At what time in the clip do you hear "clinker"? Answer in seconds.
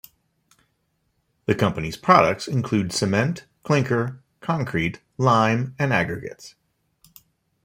3.61-4.19